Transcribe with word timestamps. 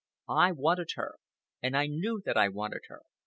I 0.29 0.51
wanted 0.51 0.93
her, 0.95 1.19
and 1.61 1.77
I 1.77 1.85
knew 1.85 2.23
that 2.25 2.35
I 2.35 2.49
wanted 2.49 2.81
her. 2.87 3.03